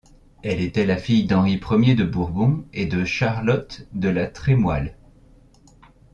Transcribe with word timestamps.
Elle 0.41 0.61
était 0.61 0.87
la 0.87 0.97
fille 0.97 1.25
d'Henri 1.27 1.61
I 1.61 1.93
de 1.95 2.03
Bourbon 2.03 2.65
et 2.73 2.87
de 2.87 3.05
Charlotte 3.05 3.85
de 3.93 4.09
La 4.09 4.25
Trémoille. 4.25 4.95